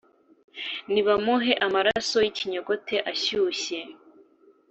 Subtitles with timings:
[0.91, 3.79] “Nibamuhe amaraso y’ikinyogote ashyushye